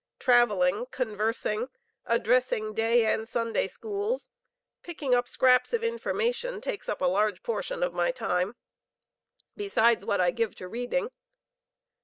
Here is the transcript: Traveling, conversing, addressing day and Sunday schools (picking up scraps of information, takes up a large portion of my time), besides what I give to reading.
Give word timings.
Traveling, 0.17 0.87
conversing, 0.87 1.69
addressing 2.07 2.73
day 2.73 3.05
and 3.05 3.29
Sunday 3.29 3.67
schools 3.67 4.29
(picking 4.81 5.13
up 5.13 5.27
scraps 5.29 5.73
of 5.73 5.83
information, 5.83 6.59
takes 6.59 6.89
up 6.89 7.01
a 7.01 7.05
large 7.05 7.43
portion 7.43 7.83
of 7.83 7.93
my 7.93 8.09
time), 8.09 8.55
besides 9.55 10.03
what 10.03 10.19
I 10.19 10.31
give 10.31 10.55
to 10.55 10.67
reading. 10.67 11.11